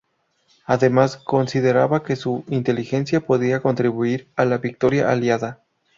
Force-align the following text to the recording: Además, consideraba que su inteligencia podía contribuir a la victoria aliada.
Además, 0.65 1.15
consideraba 1.15 2.01
que 2.01 2.15
su 2.15 2.43
inteligencia 2.49 3.21
podía 3.21 3.59
contribuir 3.61 4.29
a 4.35 4.45
la 4.45 4.57
victoria 4.57 5.07
aliada. 5.11 5.61